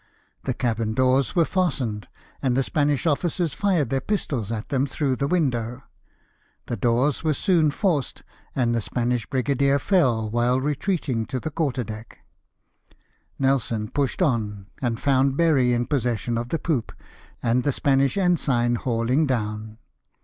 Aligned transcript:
The 0.45 0.55
cabin 0.55 0.95
doors 0.95 1.35
were 1.35 1.45
fastened, 1.45 2.07
and 2.41 2.57
the 2.57 2.63
Spanish 2.63 3.05
officers 3.05 3.53
fired 3.53 3.91
their 3.91 4.01
pistols 4.01 4.51
at 4.51 4.69
them 4.69 4.87
through 4.87 5.15
the 5.17 5.27
window; 5.27 5.83
the 6.65 6.75
doors 6.75 7.23
were 7.23 7.35
soon 7.35 7.69
forced, 7.69 8.23
and 8.55 8.73
the 8.73 8.81
Spanish 8.81 9.27
brigadier 9.27 9.77
fell 9.77 10.27
while 10.27 10.59
retreating 10.59 11.27
to 11.27 11.39
the 11.39 11.51
quarter 11.51 11.83
deck 11.83 12.17
Nelson 13.37 13.91
pushed 13.91 14.23
on, 14.23 14.65
and 14.81 14.99
found 14.99 15.37
Berry 15.37 15.71
in 15.71 15.85
possession 15.85 16.35
of 16.35 16.49
the 16.49 16.57
poop, 16.57 16.91
and 17.43 17.61
the 17.61 17.71
Spanish 17.71 18.17
ensign 18.17 18.77
hauHng 18.77 19.27
down. 19.27 19.77